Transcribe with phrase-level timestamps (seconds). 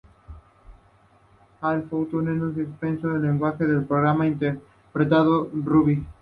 [1.61, 4.33] Hal Fulton es un experto en lenguaje de programación
[4.89, 6.03] interpretado Ruby.